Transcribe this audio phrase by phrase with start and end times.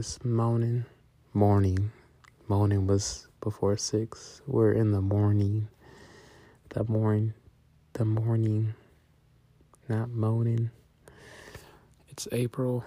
[0.00, 0.86] this morning.
[1.34, 1.92] Morning.
[2.48, 4.40] Morning was before six.
[4.46, 5.68] We're in the morning.
[6.70, 7.34] The morning.
[7.92, 8.72] The morning.
[9.90, 10.70] Not moaning.
[12.08, 12.82] It's April.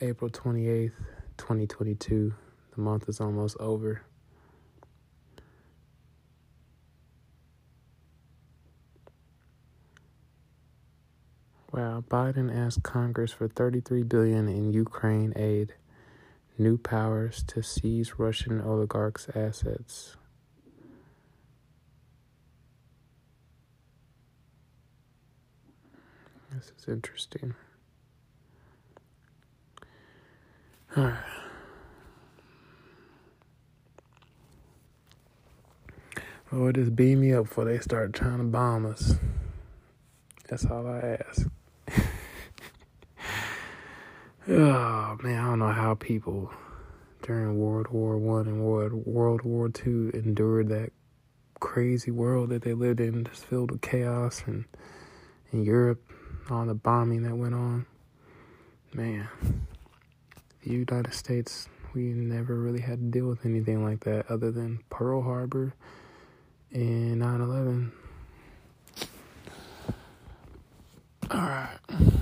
[0.00, 0.90] April 28th,
[1.36, 2.34] 2022.
[2.74, 4.02] The month is almost over.
[11.70, 15.74] Wow, Biden asked Congress for 33 billion in Ukraine aid,
[16.60, 20.16] new powers to seize Russian oligarchs' assets.
[26.52, 27.54] This is interesting.
[30.96, 31.16] All right.
[36.52, 39.14] Lord, just beam me up before they start trying to bomb us.
[40.48, 41.46] That's all I ask.
[44.52, 46.52] Oh man, I don't know how people
[47.22, 50.90] during World War One and World World War Two endured that
[51.60, 54.64] crazy world that they lived in, just filled with chaos and
[55.52, 56.02] in Europe,
[56.50, 57.86] all the bombing that went on.
[58.92, 59.28] Man,
[60.64, 64.80] the United States, we never really had to deal with anything like that other than
[64.90, 65.74] Pearl Harbor
[66.72, 67.92] and 9 11.
[71.30, 72.19] All right.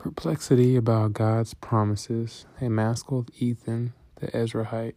[0.00, 2.46] Perplexity about God's promises.
[2.58, 4.94] A masked Ethan, the Ezrahite.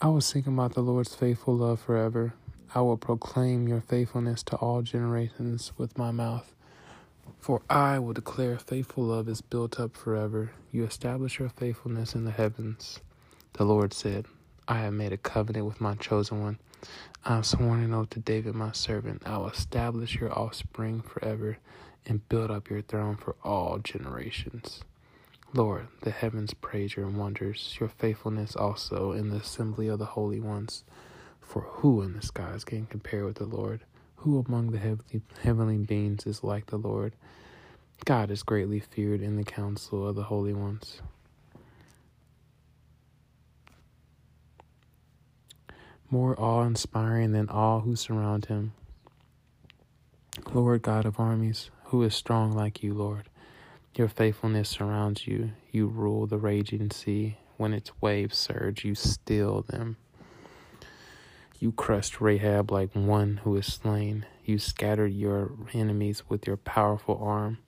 [0.00, 2.32] I will sing about the Lord's faithful love forever.
[2.74, 6.54] I will proclaim your faithfulness to all generations with my mouth.
[7.40, 10.52] For I will declare faithful love is built up forever.
[10.72, 13.00] You establish your faithfulness in the heavens.
[13.52, 14.24] The Lord said,
[14.66, 16.58] I have made a covenant with my chosen one.
[17.26, 19.24] I have sworn an oath to David my servant.
[19.26, 21.58] I will establish your offspring forever
[22.06, 24.82] and build up your throne for all generations.
[25.52, 30.40] Lord, the heavens praise your wonders, your faithfulness also in the assembly of the holy
[30.40, 30.84] ones.
[31.40, 33.80] For who in the skies can compare with the Lord?
[34.16, 37.14] Who among the heavenly, heavenly beings is like the Lord?
[38.04, 41.02] God is greatly feared in the council of the holy ones.
[46.08, 48.72] More awe inspiring than all who surround him.
[50.52, 53.28] Lord God of armies, who is strong like you, Lord?
[53.96, 55.50] Your faithfulness surrounds you.
[55.72, 57.38] You rule the raging sea.
[57.56, 59.96] When its waves surge, you still them.
[61.58, 64.24] You crushed Rahab like one who is slain.
[64.44, 67.58] You scattered your enemies with your powerful arm.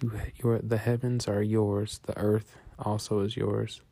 [0.00, 2.00] You, your, the heavens are yours.
[2.04, 3.82] The earth also is yours.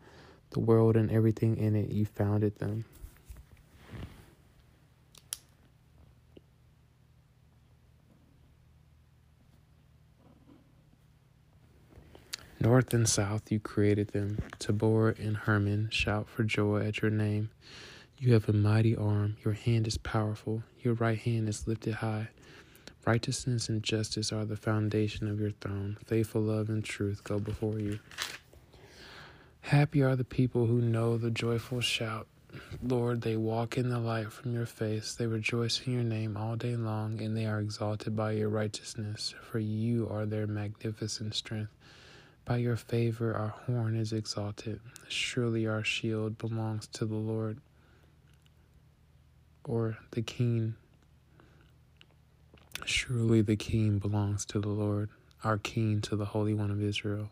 [0.52, 2.86] The world and everything in it, you founded them.
[12.62, 14.38] North and south you created them.
[14.58, 17.48] Tabor and Hermon shout for joy at your name.
[18.18, 19.38] You have a mighty arm.
[19.42, 20.62] Your hand is powerful.
[20.82, 22.28] Your right hand is lifted high.
[23.06, 25.96] Righteousness and justice are the foundation of your throne.
[26.04, 27.98] Faithful love and truth go before you.
[29.62, 32.26] Happy are the people who know the joyful shout.
[32.82, 35.14] Lord, they walk in the light from your face.
[35.14, 39.34] They rejoice in your name all day long, and they are exalted by your righteousness,
[39.50, 41.70] for you are their magnificent strength.
[42.50, 44.80] By your favor, our horn is exalted.
[45.06, 47.58] Surely our shield belongs to the Lord.
[49.62, 50.74] Or the king.
[52.84, 55.10] Surely the king belongs to the Lord,
[55.44, 57.30] our king to the Holy One of Israel.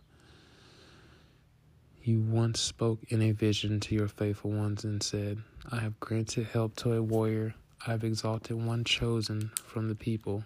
[2.05, 6.47] You once spoke in a vision to your faithful ones and said, I have granted
[6.47, 7.57] help to a warrior.
[7.85, 10.45] I have exalted one chosen from the people.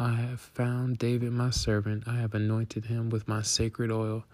[0.00, 2.04] I have found David my servant.
[2.06, 4.24] I have anointed him with my sacred oil.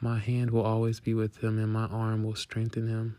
[0.00, 3.18] My hand will always be with him, and my arm will strengthen him.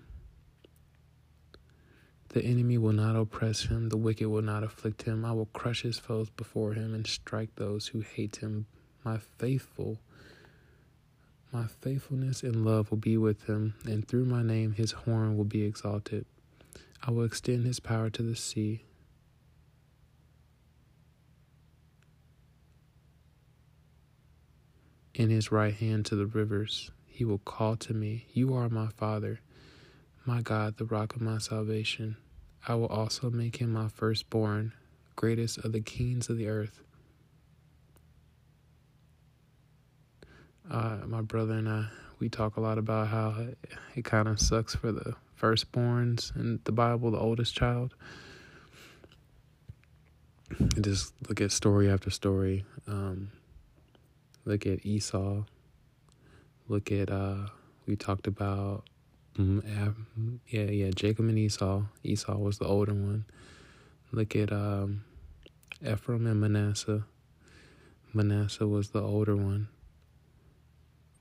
[2.29, 5.23] The enemy will not oppress him, the wicked will not afflict him.
[5.23, 8.65] I will crush his foes before him and strike those who hate him.
[9.05, 9.99] My faithful,
[11.51, 15.43] my faithfulness and love will be with him, and through my name his horn will
[15.43, 16.25] be exalted.
[17.03, 18.85] I will extend his power to the sea
[25.13, 26.91] in his right hand to the rivers.
[27.05, 29.39] He will call to me, You are my Father,
[30.25, 32.17] my God, the rock of my salvation.
[32.67, 34.73] I will also make him my firstborn,
[35.15, 36.81] greatest of the kings of the earth.
[40.69, 41.87] Uh, my brother and I,
[42.19, 43.57] we talk a lot about how it,
[43.95, 47.93] it kind of sucks for the firstborns in the Bible, the oldest child.
[50.57, 52.63] And just look at story after story.
[52.87, 53.31] Um,
[54.45, 55.43] look at Esau.
[56.67, 57.47] Look at uh,
[57.85, 58.83] we talked about
[59.37, 59.63] mm,
[60.47, 61.83] yeah yeah Jacob and Esau.
[62.03, 63.25] Esau was the older one.
[64.11, 65.03] Look at um,
[65.85, 67.03] Ephraim and Manasseh.
[68.13, 69.67] Manasseh was the older one,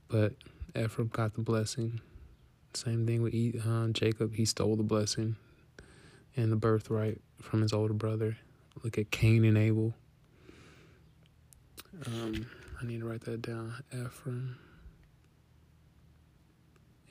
[0.09, 0.35] but
[0.77, 2.01] Ephraim got the blessing.
[2.75, 3.35] Same thing with
[3.67, 4.35] uh, Jacob.
[4.35, 5.37] He stole the blessing
[6.37, 8.37] and the birthright from his older brother.
[8.83, 9.95] Look at Cain and Abel.
[12.07, 12.47] Um,
[12.83, 13.75] I need to write that down.
[13.95, 14.57] Ephraim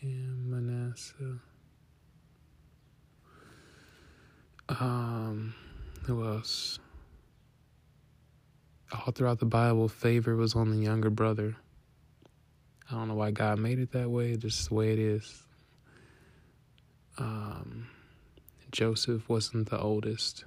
[0.02, 1.40] and Manasseh.
[4.68, 5.56] Um,
[6.04, 6.78] who else?
[8.92, 11.56] All throughout the Bible, favor was on the younger brother.
[12.90, 15.44] I don't know why God made it that way, just the way it is.
[17.18, 17.88] Um,
[18.72, 20.44] Joseph wasn't the oldest.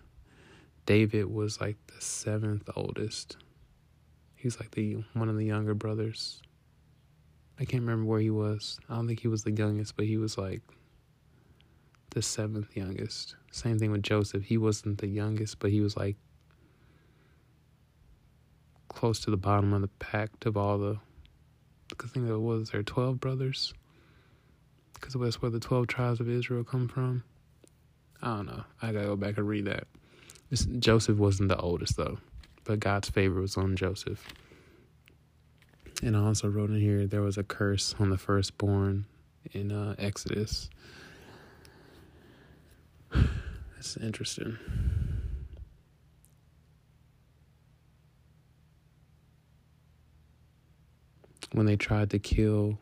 [0.85, 3.39] David was like the seventh oldest.
[4.45, 6.43] He's like the one of the younger brothers.
[7.59, 8.79] I can't remember where he was.
[8.91, 10.61] I don't think he was the youngest, but he was like
[12.11, 13.37] the seventh youngest.
[13.53, 14.45] Same thing with Joseph.
[14.45, 16.17] He wasn't the youngest, but he was like
[18.89, 20.99] close to the bottom of the pack of all the.
[21.99, 23.73] I think there was there twelve brothers.
[24.93, 27.25] Because that's where the twelve tribes of Israel come from.
[28.21, 28.65] I don't know.
[28.83, 29.87] I gotta go back and read that.
[30.81, 32.19] Joseph wasn't the oldest though,
[32.65, 34.27] but God's favor was on Joseph.
[36.03, 39.07] And I also wrote in here there was a curse on the firstborn
[39.53, 40.69] in uh, Exodus.
[43.13, 44.59] That's interesting.
[51.53, 52.79] When they tried to kill,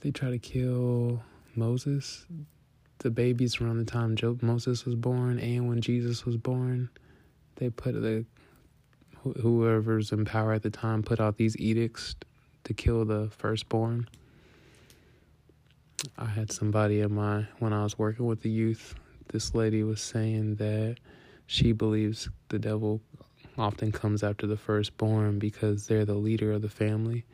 [0.00, 1.22] they tried to kill
[1.54, 2.26] Moses,
[2.98, 6.90] the babies around the time Moses was born and when Jesus was born,
[7.56, 8.24] they put the
[9.40, 12.16] whoever's in power at the time put out these edicts
[12.64, 14.08] to kill the firstborn.
[16.18, 18.94] I had somebody in my when I was working with the youth,
[19.28, 20.96] this lady was saying that
[21.46, 23.00] she believes the devil
[23.58, 27.24] often comes after the firstborn because they're the leader of the family.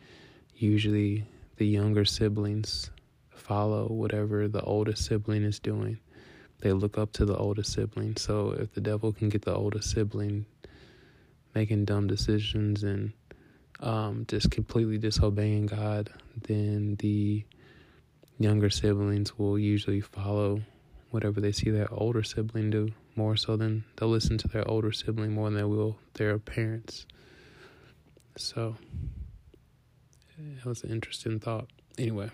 [0.57, 1.25] Usually
[1.57, 2.91] the younger siblings
[3.31, 5.99] follow whatever the oldest sibling is doing.
[6.61, 8.17] They look up to the older sibling.
[8.17, 10.47] So if the devil can get the older sibling
[11.55, 13.13] making dumb decisions and
[13.81, 16.11] um, just completely disobeying God,
[16.47, 17.45] then the
[18.39, 20.63] younger siblings will usually follow
[21.11, 24.93] whatever they see their older sibling do more so than they'll listen to their older
[24.93, 27.07] sibling more than they will their parents.
[28.37, 28.77] So
[30.39, 31.69] it was an interesting thought.
[31.97, 32.31] Anyway.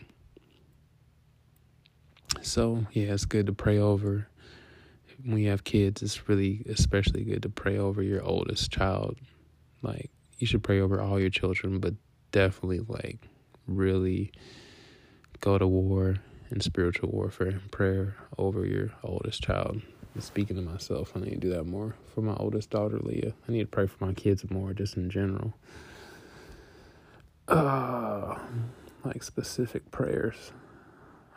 [2.44, 4.28] So yeah, it's good to pray over
[5.24, 9.16] when you have kids, it's really especially good to pray over your oldest child.
[9.82, 11.94] Like you should pray over all your children, but
[12.32, 13.28] definitely like
[13.66, 14.32] really
[15.40, 16.16] go to war
[16.50, 19.80] in spiritual warfare and prayer over your oldest child.
[20.18, 23.34] Speaking to myself, I need to do that more for my oldest daughter, Leah.
[23.48, 25.54] I need to pray for my kids more, just in general.
[27.48, 28.38] Uh,
[29.04, 30.52] like specific prayers.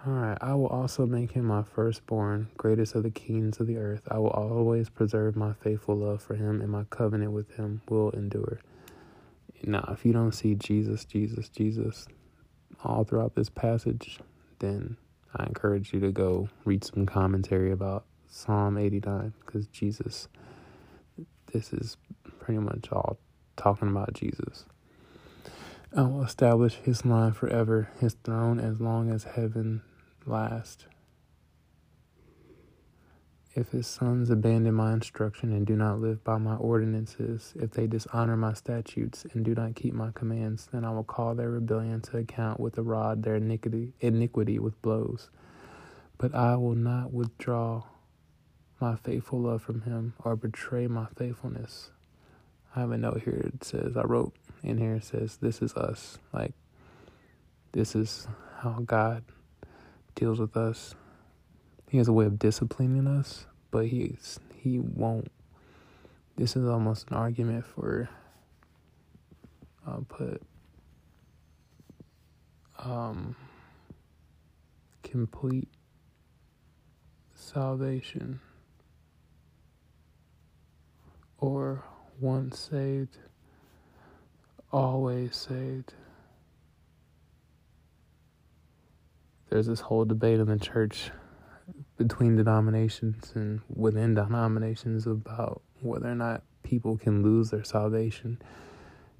[0.07, 0.37] All right.
[0.39, 4.03] I will also make him my firstborn, greatest of the kings of the earth.
[4.09, 8.11] I will always preserve my faithful love for him, and my covenant with him will
[8.11, 8.61] endure.
[9.63, 12.07] Now, if you don't see Jesus, Jesus, Jesus
[12.85, 14.19] all throughout this passage,
[14.59, 14.95] then
[15.35, 20.29] I encourage you to go read some commentary about Psalm 89 because Jesus,
[21.51, 21.97] this is
[22.39, 23.17] pretty much all
[23.57, 24.63] talking about Jesus.
[25.93, 29.81] I will establish his line forever, his throne as long as heaven
[30.27, 30.86] last.
[33.55, 37.88] If his sons abandon my instruction and do not live by my ordinances, if they
[37.88, 42.01] dishonor my statutes and do not keep my commands, then I will call their rebellion
[42.01, 45.31] to account with a rod, their iniquity, iniquity with blows.
[46.19, 47.84] But I will not withdraw
[48.79, 51.89] my faithful love from him or betray my faithfulness.
[52.75, 55.74] I have a note here that says, I wrote in here, it says, This is
[55.74, 56.19] us.
[56.31, 56.53] Like,
[57.72, 58.27] this is
[58.60, 59.24] how God
[60.17, 60.95] deals with us.
[61.89, 65.31] He has a way of disciplining us, but he's he won't.
[66.36, 68.09] This is almost an argument for.
[69.86, 70.41] I'll put.
[72.79, 73.36] Um,
[75.03, 75.69] complete
[77.33, 78.39] salvation
[81.39, 81.83] or
[82.19, 83.17] once saved,
[84.71, 85.93] always saved.
[89.49, 91.11] There's this whole debate in the church
[91.97, 98.39] between denominations and within denominations about whether or not people can lose their salvation.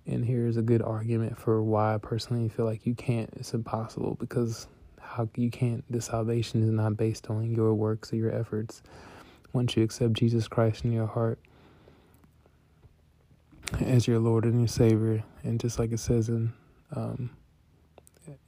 [0.06, 3.30] And here's a good argument for why I personally feel like you can't.
[3.36, 4.68] It's impossible because
[5.00, 5.84] how you can't.
[5.90, 8.82] The salvation is not based on your works or your efforts.
[9.54, 11.40] Once you accept Jesus Christ in your heart
[13.82, 16.54] as your Lord and your Savior, and just like it says in
[16.96, 17.32] um,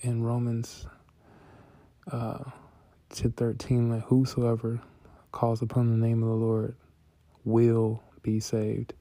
[0.02, 0.86] in Romans
[2.12, 2.44] uh,
[3.16, 4.82] to thirteen, like whosoever
[5.32, 6.76] calls upon the name of the Lord
[7.44, 8.94] will be saved.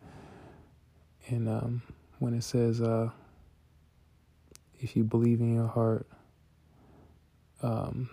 [1.28, 1.82] And um,
[2.18, 3.10] when it says, uh,
[4.80, 6.06] if you believe in your heart,
[7.62, 8.08] um,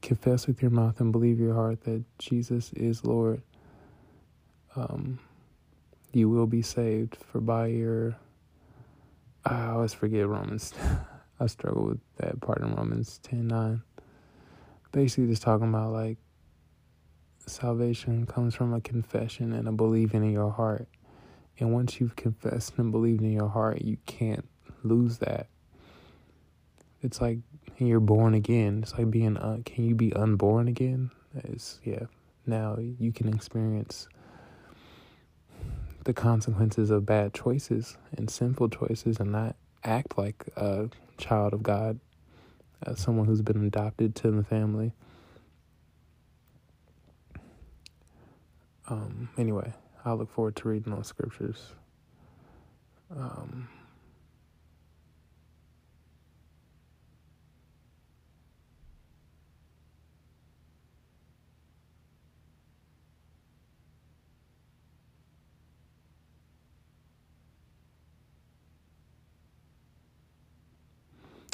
[0.00, 3.42] confess with your mouth and believe your heart that Jesus is Lord,
[4.76, 5.18] um,
[6.12, 7.16] you will be saved.
[7.30, 8.16] For by your,
[9.44, 10.72] I always forget Romans.
[11.40, 13.82] I struggle with that part in Romans 10 9.
[14.92, 16.18] Basically, just talking about like
[17.46, 20.86] salvation comes from a confession and a believing in your heart.
[21.58, 24.46] And once you've confessed and believed in your heart, you can't
[24.82, 25.48] lose that.
[27.02, 27.38] It's like
[27.78, 28.80] you're born again.
[28.82, 31.10] It's like being, uh, can you be unborn again?
[31.34, 32.04] It's, yeah.
[32.46, 34.08] Now you can experience
[36.04, 41.62] the consequences of bad choices and sinful choices and not act like a child of
[41.62, 42.00] God,
[42.86, 44.92] uh, someone who's been adopted to the family.
[48.88, 49.72] Um, anyway,
[50.04, 51.74] I look forward to reading those scriptures.
[53.16, 53.68] Um,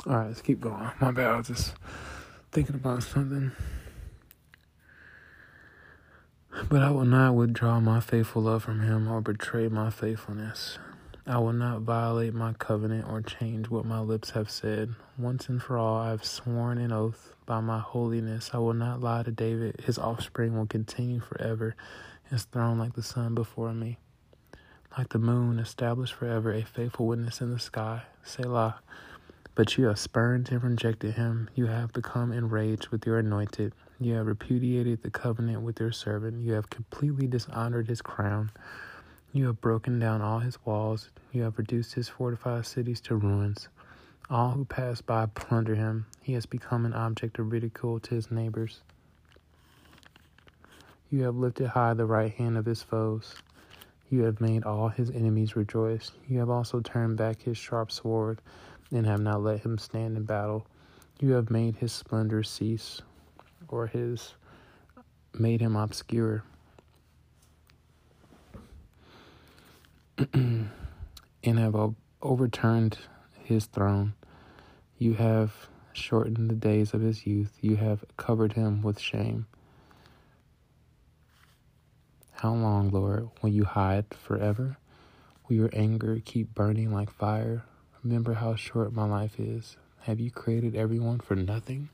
[0.09, 0.89] All right, let's keep going.
[1.01, 1.27] My bad.
[1.27, 1.75] I was just
[2.53, 3.51] thinking about something.
[6.69, 10.79] But I will not withdraw my faithful love from him or betray my faithfulness.
[11.27, 14.95] I will not violate my covenant or change what my lips have said.
[15.19, 18.51] Once and for all, I have sworn an oath by my holiness.
[18.55, 19.83] I will not lie to David.
[19.85, 21.75] His offspring will continue forever,
[22.31, 23.99] his throne like the sun before me.
[24.97, 28.05] Like the moon, established forever, a faithful witness in the sky.
[28.23, 28.77] Selah.
[29.57, 31.49] But you have spurned and rejected him.
[31.55, 33.73] You have become enraged with your anointed.
[33.99, 36.45] You have repudiated the covenant with your servant.
[36.45, 38.51] You have completely dishonored his crown.
[39.33, 41.09] You have broken down all his walls.
[41.33, 43.69] You have reduced his fortified cities to ruins.
[44.29, 46.05] All who pass by plunder him.
[46.21, 48.83] He has become an object of ridicule to his neighbors.
[51.11, 53.35] You have lifted high the right hand of his foes.
[54.11, 56.13] You have made all his enemies rejoice.
[56.29, 58.43] You have also turned back his sharp sword
[58.91, 60.67] and have not let him stand in battle.
[61.21, 63.03] You have made his splendor cease
[63.69, 64.35] or his
[65.35, 66.45] made him obscure.
[70.33, 70.71] and
[71.45, 72.99] have overturned
[73.45, 74.15] his throne.
[74.99, 77.59] You have shortened the days of his youth.
[77.61, 79.47] You have covered him with shame.
[82.33, 84.77] How long, Lord, will you hide forever?
[85.49, 87.65] Will your anger keep burning like fire?
[88.07, 89.77] Remember how short my life is.
[90.03, 91.89] Have you created everyone for nothing?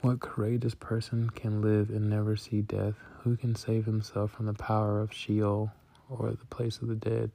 [0.00, 2.94] What courageous person can live and never see death?
[3.24, 5.72] Who can save himself from the power of Sheol
[6.08, 7.32] or the place of the dead?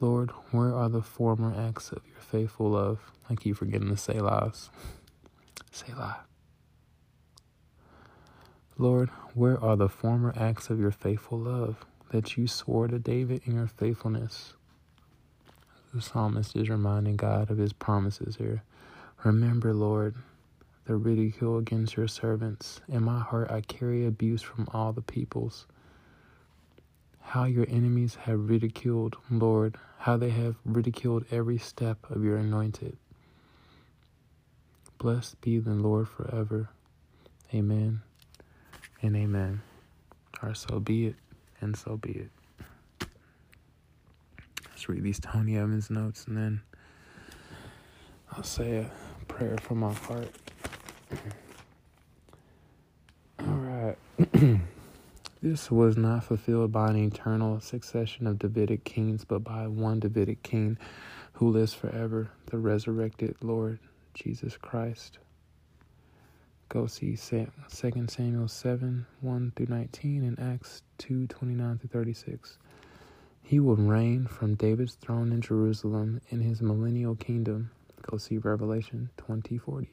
[0.00, 3.12] Lord, where are the former acts of your faithful love?
[3.28, 4.70] I keep forgetting the Selahs.
[5.70, 6.20] Selah.
[8.78, 13.42] Lord, where are the former acts of your faithful love that you swore to David
[13.44, 14.54] in your faithfulness?
[15.92, 18.62] The psalmist is reminding God of his promises here.
[19.24, 20.14] Remember, Lord,
[20.84, 22.80] the ridicule against your servants.
[22.88, 25.66] In my heart, I carry abuse from all the peoples.
[27.20, 32.96] How your enemies have ridiculed, Lord, how they have ridiculed every step of your anointed.
[34.98, 36.68] Blessed be the Lord forever.
[37.52, 38.02] Amen
[39.02, 39.62] and amen.
[40.42, 41.16] Or so be it,
[41.60, 42.30] and so be it.
[44.80, 46.62] Let's read these Tony Evans notes and then
[48.32, 48.90] I'll say a
[49.26, 50.30] prayer from my heart.
[53.40, 53.96] All right.
[55.42, 60.42] this was not fulfilled by an eternal succession of Davidic kings, but by one Davidic
[60.42, 60.78] king
[61.34, 63.80] who lives forever, the resurrected Lord
[64.14, 65.18] Jesus Christ.
[66.70, 72.56] Go see 2 Samuel 7 1 through 19 and Acts 2 29 through 36.
[73.50, 79.10] He will reign from David's throne in Jerusalem in his millennial kingdom Go see Revelation
[79.16, 79.90] 2040.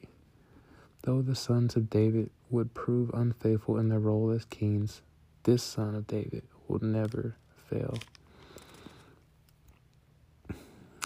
[1.02, 5.02] Though the sons of David would prove unfaithful in their role as kings,
[5.42, 7.34] this son of David will never
[7.68, 7.98] fail.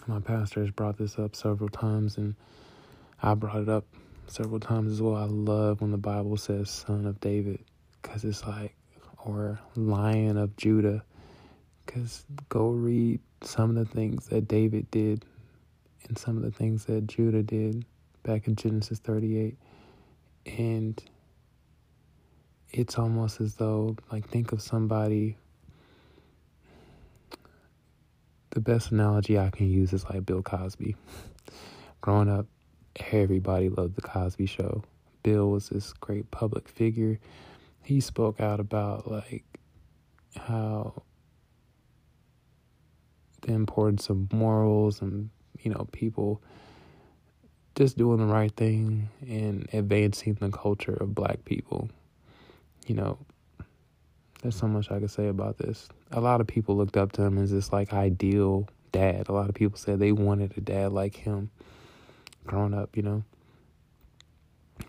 [0.07, 2.35] My pastor has brought this up several times, and
[3.23, 3.87] I brought it up
[4.27, 5.17] several times as well.
[5.17, 7.65] I love when the Bible says son of David
[8.03, 8.77] because it's like,
[9.25, 11.03] or lion of Judah.
[11.93, 15.27] Because go read some of the things that David did
[16.09, 17.85] and some of the things that Judah did
[18.23, 19.59] back in Genesis 38.
[20.47, 21.03] And
[22.71, 25.37] it's almost as though, like, think of somebody.
[28.51, 30.97] The best analogy I can use is like Bill Cosby.
[32.01, 32.47] Growing up,
[33.11, 34.83] everybody loved The Cosby Show.
[35.23, 37.19] Bill was this great public figure.
[37.83, 39.45] He spoke out about, like,
[40.37, 41.03] how
[43.43, 45.31] the importance of morals and,
[45.61, 46.43] you know, people
[47.75, 51.89] just doing the right thing and advancing the culture of black people.
[52.87, 53.19] You know,
[54.43, 55.89] there's so much I could say about this.
[56.11, 59.29] A lot of people looked up to him as this like ideal dad.
[59.29, 61.51] A lot of people said they wanted a dad like him
[62.47, 63.25] growing up, you know.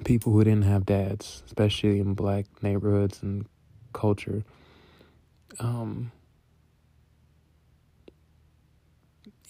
[0.03, 3.45] People who didn't have dads, especially in black neighborhoods and
[3.93, 4.43] culture.
[5.59, 6.11] Um,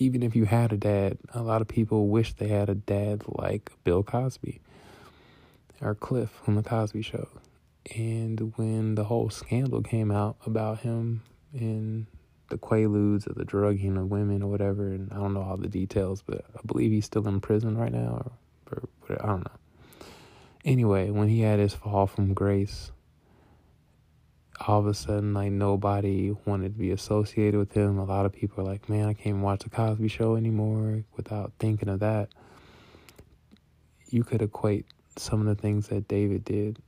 [0.03, 3.23] even if you had a dad, a lot of people wish they had a dad
[3.25, 4.59] like Bill Cosby
[5.81, 7.29] or Cliff on The Cosby Show.
[7.95, 12.07] And when the whole scandal came out about him and
[12.49, 15.69] the quaaludes or the drugging of women or whatever, and I don't know all the
[15.69, 18.31] details, but I believe he's still in prison right now,
[18.69, 20.07] or, or I don't know.
[20.65, 22.91] Anyway, when he had his fall from grace,
[24.67, 27.97] all of a sudden, like nobody wanted to be associated with him.
[27.97, 31.53] A lot of people are like, man, I can't watch the Cosby Show anymore without
[31.59, 32.29] thinking of that.
[34.09, 34.85] You could equate
[35.17, 36.79] some of the things that David did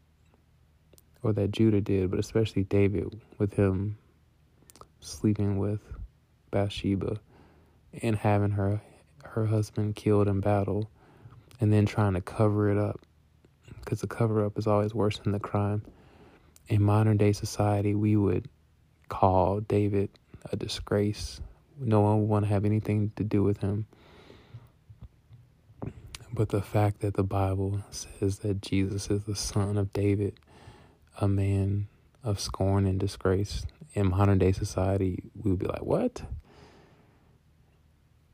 [1.24, 3.98] or that Judah did, but especially David with him
[5.00, 5.82] sleeping with
[6.52, 7.20] Bathsheba
[8.02, 8.82] and having her
[9.24, 10.90] her husband killed in battle
[11.60, 13.02] and then trying to cover it up
[13.80, 15.82] because the cover up is always worse than the crime
[16.68, 18.48] in modern day society, we would
[19.10, 20.10] call David
[20.52, 21.42] a disgrace.
[21.80, 23.86] No one would want to have anything to do with him.
[26.34, 30.38] But the fact that the Bible says that Jesus is the son of David,
[31.22, 31.88] a man
[32.24, 36.24] of scorn and disgrace, in modern day society, we would be like, what?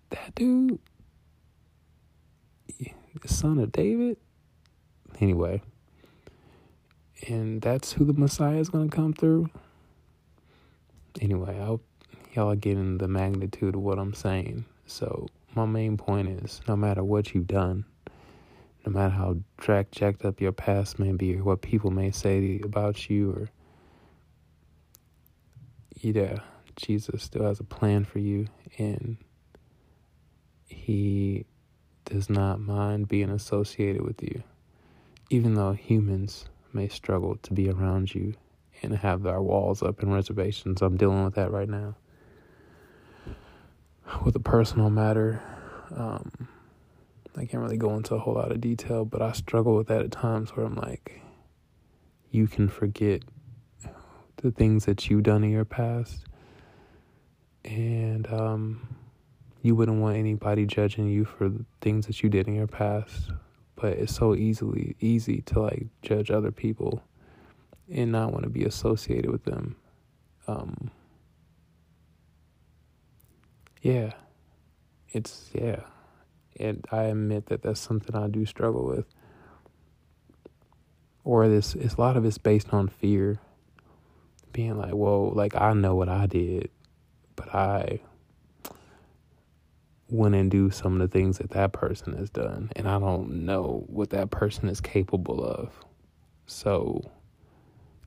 [0.09, 0.79] That dude?
[2.79, 4.17] The son of David?
[5.19, 5.61] Anyway
[7.27, 9.49] and that's who the Messiah is going to come through.
[11.19, 11.85] Anyway, I hope
[12.33, 14.65] y'all are getting the magnitude of what I'm saying.
[14.85, 17.85] So, my main point is no matter what you've done,
[18.85, 22.61] no matter how jack, jacked up your past may be, or what people may say
[22.63, 23.49] about you, or
[25.99, 26.39] yeah,
[26.75, 29.17] Jesus still has a plan for you, and
[30.67, 31.45] He
[32.05, 34.41] does not mind being associated with you,
[35.29, 38.33] even though humans may struggle to be around you
[38.81, 40.81] and have our walls up and reservations.
[40.81, 41.95] I'm dealing with that right now.
[44.25, 45.41] With a personal matter,
[45.95, 46.47] um,
[47.37, 50.01] I can't really go into a whole lot of detail, but I struggle with that
[50.01, 51.21] at times where I'm like,
[52.29, 53.23] you can forget
[54.37, 56.25] the things that you've done in your past,
[57.63, 58.95] and um,
[59.61, 63.31] you wouldn't want anybody judging you for the things that you did in your past
[63.81, 67.01] but it's so easily easy to like judge other people
[67.91, 69.75] and not want to be associated with them.
[70.47, 70.91] Um,
[73.81, 74.11] yeah,
[75.09, 75.81] it's yeah,
[76.59, 79.05] and I admit that that's something I do struggle with.
[81.23, 83.39] Or this, it's a lot of it's based on fear,
[84.53, 86.69] being like, "Whoa, like I know what I did,
[87.35, 88.01] but I
[90.11, 93.45] went and do some of the things that that person has done and I don't
[93.45, 95.73] know what that person is capable of.
[96.45, 97.09] So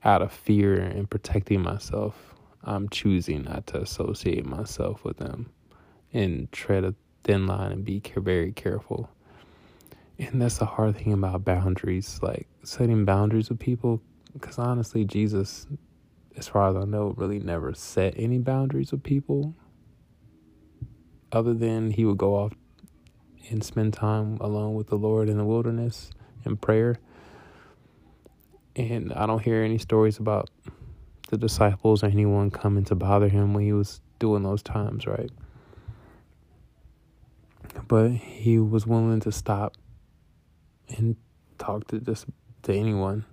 [0.04, 5.50] out of fear and protecting myself, I'm choosing not to associate myself with them
[6.12, 9.10] and tread a thin line and be very careful.
[10.18, 14.00] And that's the hard thing about boundaries, like setting boundaries with people.
[14.32, 15.66] Because honestly, Jesus,
[16.36, 19.54] as far as I know, really never set any boundaries with people
[21.34, 22.52] other than he would go off
[23.50, 26.10] and spend time alone with the Lord in the wilderness
[26.44, 26.98] in prayer.
[28.76, 30.48] And I don't hear any stories about
[31.28, 35.30] the disciples or anyone coming to bother him when he was doing those times, right?
[37.88, 39.76] but he was willing to stop
[40.96, 41.16] and
[41.58, 42.26] talk to just
[42.62, 43.24] to anyone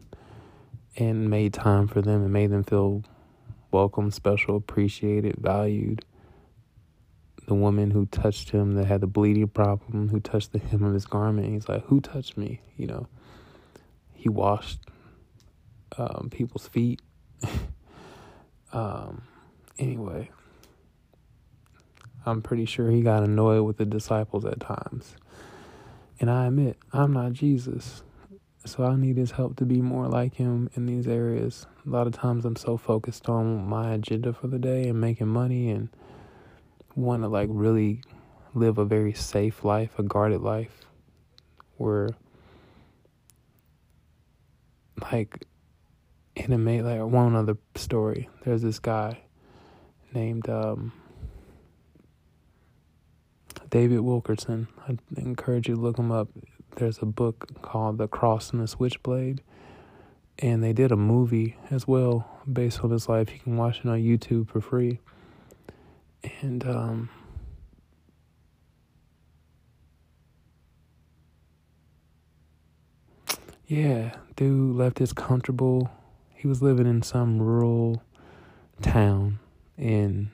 [0.97, 3.03] and made time for them and made them feel
[3.71, 6.03] welcome, special, appreciated, valued.
[7.47, 10.93] The woman who touched him that had the bleeding problem, who touched the hem of
[10.93, 12.61] his garment, he's like, Who touched me?
[12.77, 13.07] You know,
[14.13, 14.79] he washed
[15.97, 17.01] um, people's feet.
[18.73, 19.23] um,
[19.77, 20.29] anyway,
[22.25, 25.15] I'm pretty sure he got annoyed with the disciples at times.
[26.19, 28.03] And I admit, I'm not Jesus.
[28.63, 31.65] So I need his help to be more like him in these areas.
[31.83, 35.29] A lot of times I'm so focused on my agenda for the day and making
[35.29, 35.89] money and
[36.95, 38.01] want to like really
[38.53, 40.85] live a very safe life, a guarded life
[41.77, 42.09] where
[45.11, 45.45] like
[46.35, 49.19] in a mate like one other story, there's this guy
[50.13, 50.93] named um
[53.69, 54.67] David Wilkerson.
[54.87, 56.27] I encourage you to look him up.
[56.75, 59.41] There's a book called The Cross and the Switchblade,
[60.39, 63.31] and they did a movie as well based on his life.
[63.31, 64.99] You can watch it on YouTube for free.
[66.41, 67.09] And um,
[73.67, 75.89] yeah, dude left his comfortable.
[76.33, 78.03] He was living in some rural
[78.81, 79.39] town
[79.77, 80.31] in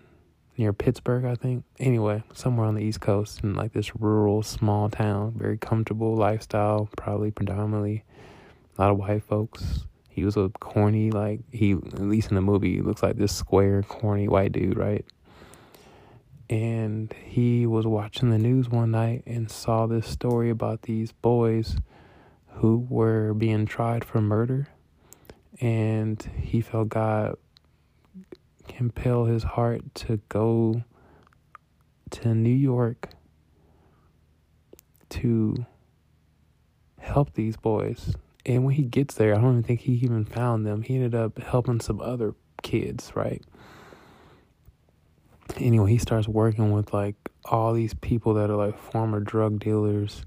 [0.57, 1.63] near Pittsburgh, I think.
[1.79, 6.89] Anyway, somewhere on the East Coast in like this rural small town, very comfortable lifestyle,
[6.97, 8.03] probably predominantly
[8.77, 9.85] a lot of white folks.
[10.09, 13.83] He was a corny, like he at least in the movie, looks like this square,
[13.83, 15.05] corny white dude, right?
[16.49, 21.77] And he was watching the news one night and saw this story about these boys
[22.47, 24.67] who were being tried for murder.
[25.59, 27.35] And he felt God
[28.67, 30.83] compel his heart to go
[32.11, 33.09] to New York
[35.09, 35.65] to
[36.99, 38.15] help these boys.
[38.45, 40.81] And when he gets there, I don't even think he even found them.
[40.81, 43.43] He ended up helping some other kids, right?
[45.57, 50.25] Anyway, he starts working with like all these people that are like former drug dealers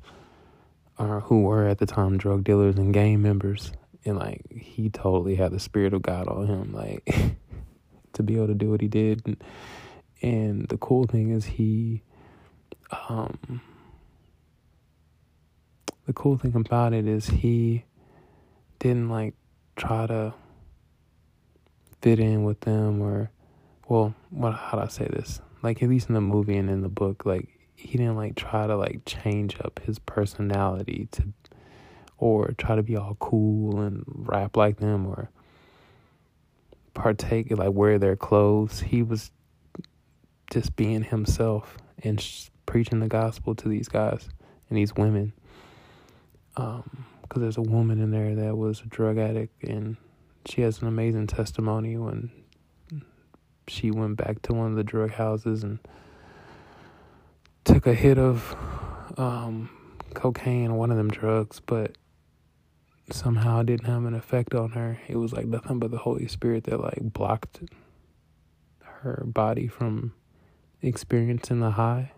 [0.99, 3.73] or who were at the time drug dealers and gang members.
[4.05, 6.73] And like he totally had the spirit of God on him.
[6.73, 7.05] Like
[8.13, 9.23] to be able to do what he did.
[9.27, 9.45] And,
[10.23, 12.03] and the cool thing is he,
[13.09, 13.61] um,
[16.07, 17.85] the cool thing about it is he
[18.79, 19.35] didn't like
[19.77, 20.35] try to
[22.03, 23.31] fit in with them or,
[23.91, 25.41] well, what how do I say this?
[25.65, 28.69] Like at least in the movie and in the book, like he didn't like try
[28.69, 31.25] to like change up his personality to
[32.17, 35.29] or try to be all cool and rap like them or
[36.95, 38.79] partake, like wear their clothes.
[38.79, 39.33] He was
[40.53, 44.29] just being himself and sh- preaching the gospel to these guys
[44.69, 45.33] and these women.
[46.57, 49.97] Um, because there's a woman in there that was a drug addict, and
[50.47, 52.31] she has an amazing testimony when
[53.69, 55.79] she went back to one of the drug houses and
[57.65, 58.57] took a hit of
[59.17, 59.71] um,
[60.15, 61.97] cocaine, one of them drugs, but
[63.11, 65.01] somehow it didn't have an effect on her.
[65.09, 67.61] It was like nothing but the Holy Spirit that like blocked
[68.83, 70.15] her body from
[70.83, 72.13] experiencing the high.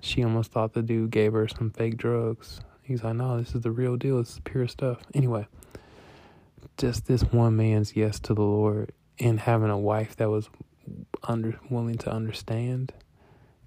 [0.00, 2.60] She almost thought the dude gave her some fake drugs.
[2.82, 4.18] He's like, no, this is the real deal.
[4.18, 4.98] Is pure stuff.
[5.14, 5.46] Anyway,
[6.76, 10.48] just this one man's yes to the Lord and having a wife that was
[11.22, 12.92] under willing to understand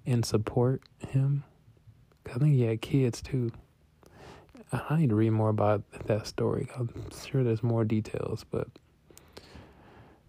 [0.04, 1.44] and support him.
[2.26, 3.52] I think he had kids too.
[4.72, 6.68] I need to read more about that story.
[6.76, 6.90] I'm
[7.24, 8.66] sure there's more details, but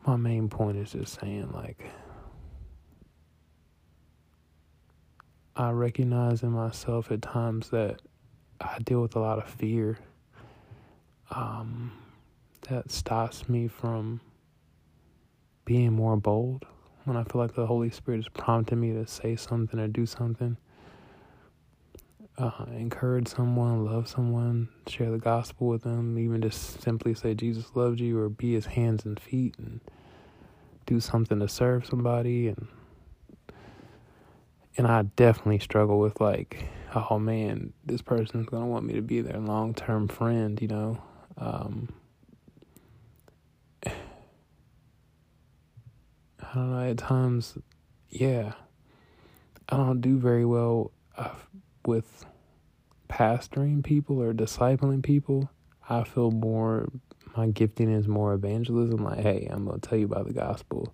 [0.05, 1.83] my main point is just saying, like,
[5.55, 8.01] I recognize in myself at times that
[8.61, 9.97] I deal with a lot of fear
[11.31, 11.91] um,
[12.69, 14.19] that stops me from
[15.65, 16.65] being more bold
[17.03, 20.05] when I feel like the Holy Spirit is prompting me to say something or do
[20.05, 20.57] something
[22.37, 27.65] uh, encourage someone, love someone, share the gospel with them, even just simply say Jesus
[27.75, 29.79] loves you or be his hands and feet and
[30.85, 32.67] do something to serve somebody and
[34.77, 39.21] and I definitely struggle with like, oh man, this person's gonna want me to be
[39.21, 41.01] their long term friend, you know.
[41.37, 41.93] Um,
[46.41, 47.57] I know, at times,
[48.09, 48.53] yeah,
[49.69, 51.35] I don't do very well uh,
[51.85, 52.25] with
[53.09, 55.49] pastoring people or discipling people,
[55.89, 56.89] I feel more
[57.37, 59.03] my gifting is more evangelism.
[59.03, 60.93] Like, hey, I'm gonna tell you about the gospel.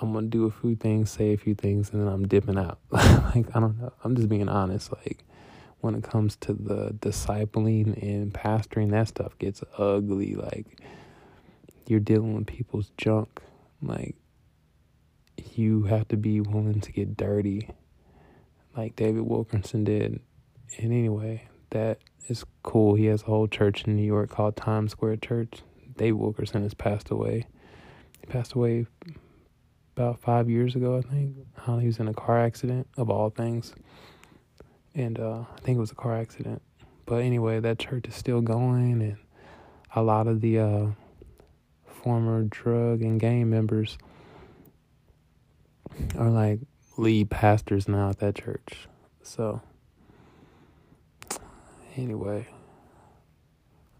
[0.00, 2.78] I'm gonna do a few things, say a few things, and then I'm dipping out.
[2.90, 3.92] like I don't know.
[4.04, 4.92] I'm just being honest.
[4.92, 5.24] Like
[5.80, 10.34] when it comes to the discipling and pastoring, that stuff gets ugly.
[10.34, 10.80] Like
[11.86, 13.42] you're dealing with people's junk.
[13.82, 14.16] Like
[15.54, 17.68] you have to be willing to get dirty,
[18.76, 20.20] like David Wilkerson did.
[20.78, 22.94] And anyway, that is cool.
[22.94, 25.62] He has a whole church in New York called Times Square Church.
[25.96, 27.46] David Wilkerson has passed away.
[28.20, 28.86] He passed away
[29.96, 31.36] about five years ago, I think.
[31.66, 33.74] Uh, he was in a car accident, of all things.
[34.94, 36.62] And uh, I think it was a car accident.
[37.04, 39.16] But anyway, that church is still going, and
[39.94, 40.86] a lot of the uh,
[42.02, 43.96] former drug and gang members
[46.18, 46.60] are like
[46.96, 48.88] lead pastors now at that church.
[49.22, 49.62] So,
[51.96, 52.46] anyway,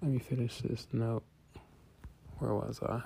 [0.00, 1.22] let me finish this note.
[2.38, 3.02] Where was I?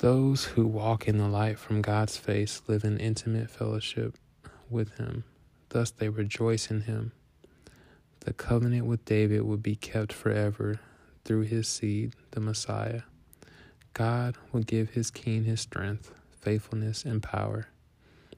[0.00, 4.18] Those who walk in the light from God's face live in intimate fellowship
[4.74, 5.24] with Him.
[5.70, 7.12] Thus they rejoice in Him.
[8.20, 10.80] The covenant with David would be kept forever
[11.24, 13.02] through his seed, the Messiah.
[13.92, 17.68] God will give his king his strength, faithfulness, and power.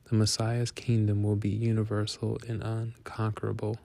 [0.09, 3.79] The Messiah's kingdom will be universal and unconquerable.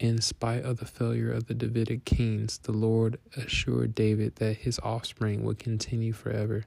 [0.00, 4.80] In spite of the failure of the Davidic kings, the Lord assured David that his
[4.82, 6.64] offspring would continue forever.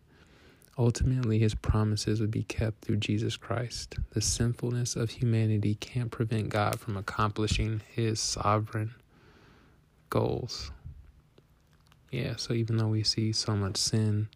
[0.77, 3.95] Ultimately, his promises would be kept through Jesus Christ.
[4.12, 8.95] The sinfulness of humanity can't prevent God from accomplishing his sovereign
[10.09, 10.71] goals.
[12.12, 14.29] Yeah, so even though we see so much sin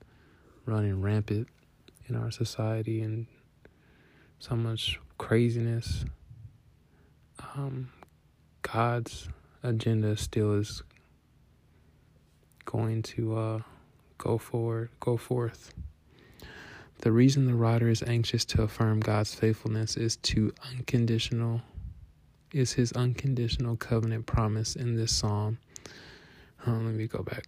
[0.66, 1.48] running rampant
[2.08, 3.26] in our society and
[4.40, 6.06] so much craziness,
[7.56, 7.90] um,
[8.62, 9.28] God's
[9.64, 10.84] agenda still is
[12.66, 13.60] going to uh,
[14.18, 15.74] go forward, go forth.
[17.00, 21.62] The reason the writer is anxious to affirm God's faithfulness is to unconditional
[22.54, 25.60] is his unconditional covenant promise in this psalm.
[26.66, 27.46] let me go back.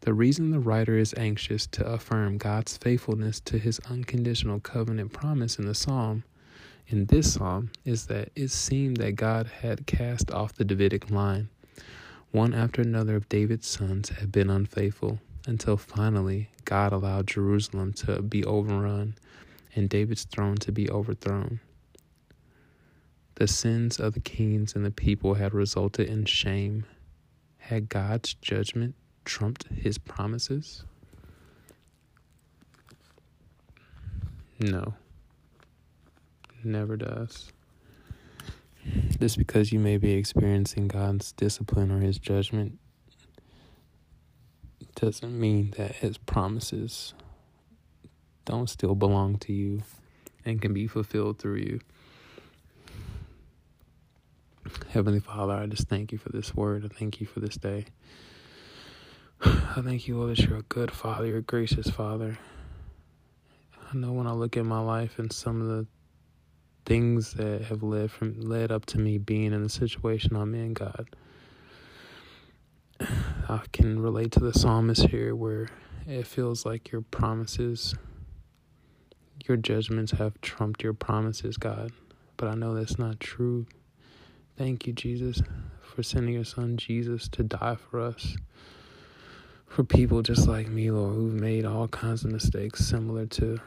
[0.00, 5.58] The reason the writer is anxious to affirm God's faithfulness to his unconditional covenant promise
[5.58, 6.24] in the psalm
[6.88, 11.48] in this psalm is that it seemed that God had cast off the Davidic line.
[12.30, 18.20] One after another of David's sons had been unfaithful until finally God allowed Jerusalem to
[18.20, 19.14] be overrun
[19.74, 21.60] and David's throne to be overthrown.
[23.36, 26.84] The sins of the kings and the people had resulted in shame.
[27.58, 30.84] Had God's judgment trumped his promises?
[34.58, 34.94] No.
[36.64, 37.52] Never does.
[39.20, 42.78] Just because you may be experiencing God's discipline or his judgment
[44.96, 47.14] doesn't mean that his promises
[48.44, 49.82] don't still belong to you
[50.44, 51.80] and can be fulfilled through you.
[54.90, 56.84] Heavenly Father, I just thank you for this word.
[56.84, 57.86] I thank you for this day.
[59.42, 62.38] I thank you, Lord, that you're a good Father, you're a gracious Father.
[63.92, 65.86] I know when I look at my life and some of the
[66.86, 70.72] things that have led from led up to me being in the situation I'm in,
[70.72, 71.06] God.
[73.00, 75.68] I can relate to the psalmist here where
[76.06, 77.94] it feels like your promises,
[79.44, 81.92] your judgments have trumped your promises, God.
[82.36, 83.66] But I know that's not true.
[84.56, 85.42] Thank you, Jesus,
[85.80, 88.36] for sending your son Jesus to die for us.
[89.66, 93.58] For people just like me, Lord, who've made all kinds of mistakes similar to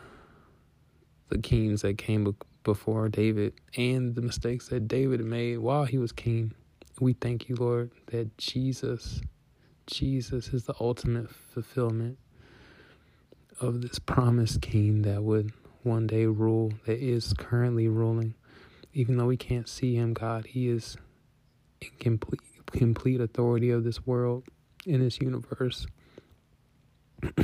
[1.30, 6.12] the kings that came before David and the mistakes that David made while he was
[6.12, 6.54] king.
[7.00, 9.22] We thank you, Lord, that Jesus
[9.88, 12.20] Jesus is the ultimate fulfillment
[13.60, 15.52] of this promised king that would
[15.84, 18.36] one day rule, that is currently ruling.
[18.94, 20.98] Even though we can't see him, God, he is
[21.82, 24.44] in complete, complete authority of this world,
[24.86, 25.88] in this universe.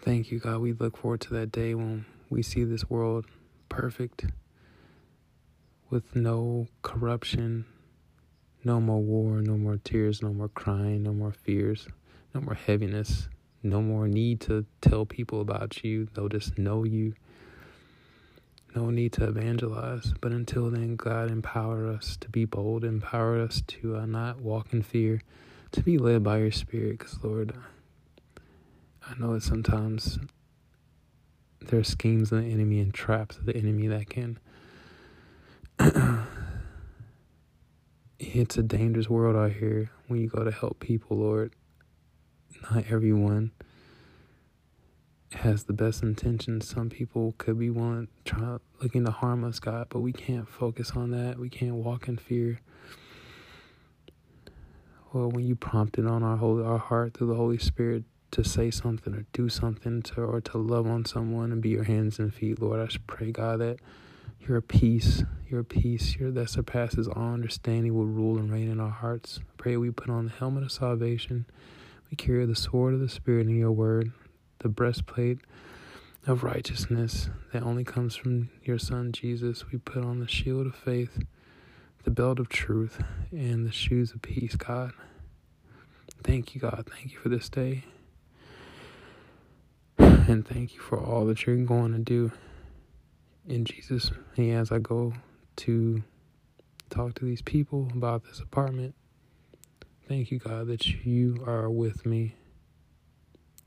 [0.00, 0.60] Thank you, God.
[0.60, 3.26] We look forward to that day when we see this world
[3.68, 4.26] perfect
[5.90, 7.66] with no corruption,
[8.64, 11.88] no more war, no more tears, no more crying, no more fears,
[12.34, 13.28] no more heaviness,
[13.62, 16.08] no more need to tell people about you.
[16.14, 17.14] They'll just know you.
[18.74, 20.12] No need to evangelize.
[20.20, 24.72] But until then, God, empower us to be bold, empower us to uh, not walk
[24.72, 25.22] in fear,
[25.72, 26.98] to be led by your Spirit.
[26.98, 27.54] Because, Lord,
[29.02, 30.18] I know that sometimes
[31.60, 34.38] there are schemes of the enemy and traps of the enemy that can
[38.18, 41.54] it's a dangerous world out here when you go to help people, Lord.
[42.70, 43.52] Not everyone
[45.32, 46.68] has the best intentions.
[46.68, 50.92] Some people could be willing, try looking to harm us, God, but we can't focus
[50.92, 51.38] on that.
[51.38, 52.60] We can't walk in fear.
[55.12, 58.70] Well, when you prompted on our holy, our heart through the Holy Spirit to say
[58.70, 62.34] something or do something to or to love on someone and be your hands and
[62.34, 63.78] feet, Lord, I just pray, God, that
[64.48, 68.90] your peace, your peace, your that surpasses all understanding will rule and reign in our
[68.90, 69.40] hearts.
[69.58, 71.44] Pray we put on the helmet of salvation.
[72.10, 74.12] We carry the sword of the Spirit in your word,
[74.60, 75.38] the breastplate
[76.26, 79.70] of righteousness that only comes from your Son Jesus.
[79.70, 81.22] We put on the shield of faith,
[82.04, 84.92] the belt of truth, and the shoes of peace, God.
[86.22, 86.88] Thank you, God.
[86.90, 87.84] Thank you for this day.
[89.98, 92.32] And thank you for all that you're going to do
[93.48, 94.10] in Jesus.
[94.36, 95.14] And as I go
[95.56, 96.02] to
[96.90, 98.94] talk to these people about this apartment,
[100.06, 102.34] thank you, God, that you are with me.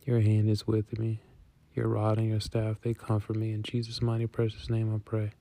[0.05, 1.19] Your hand is with me.
[1.73, 3.51] Your rod and your staff, they comfort me.
[3.53, 5.31] In Jesus' mighty precious name I pray.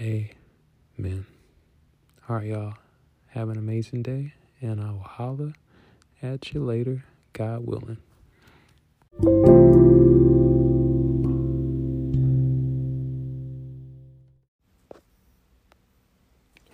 [0.00, 1.26] Amen.
[2.28, 2.74] All right, y'all.
[3.28, 5.52] Have an amazing day, and I will holler
[6.22, 7.98] at you later, God willing.